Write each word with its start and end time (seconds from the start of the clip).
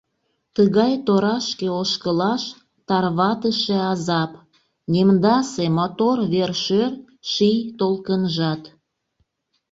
Тыгай 0.55 0.93
торашке 1.05 1.67
ошкылаш 1.81 2.43
Тарватыше 2.87 3.77
азап— 3.91 4.31
Немдасе 4.91 5.65
Мотор 5.77 6.17
вер-шӧр, 6.33 6.91
ший 7.31 7.57
толкынжат. 7.79 8.61